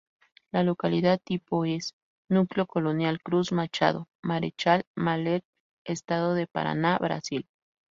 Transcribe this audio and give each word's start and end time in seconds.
La 0.51 0.63
localidad 0.63 1.19
tipo 1.23 1.63
es: 1.63 1.93
Núcleo 2.27 2.65
Colonial 2.65 3.21
Cruz 3.21 3.51
Machado, 3.51 4.07
Marechal 4.23 4.83
Mallet, 4.95 5.43
Estado 5.85 6.33
de 6.33 6.47
Paraná, 6.47 6.97
Brasil. 6.97 7.47